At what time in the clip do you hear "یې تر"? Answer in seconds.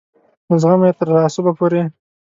0.89-1.07